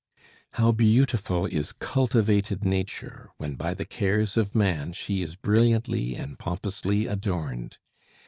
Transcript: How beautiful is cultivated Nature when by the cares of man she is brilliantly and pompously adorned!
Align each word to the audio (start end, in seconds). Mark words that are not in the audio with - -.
How 0.53 0.71
beautiful 0.71 1.45
is 1.45 1.73
cultivated 1.73 2.65
Nature 2.65 3.29
when 3.37 3.53
by 3.53 3.75
the 3.75 3.85
cares 3.85 4.35
of 4.35 4.55
man 4.55 4.93
she 4.93 5.21
is 5.21 5.35
brilliantly 5.35 6.15
and 6.15 6.39
pompously 6.39 7.05
adorned! 7.05 7.77